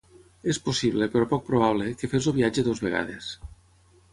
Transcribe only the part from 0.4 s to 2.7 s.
És possible, però poc probable, que fes el viatge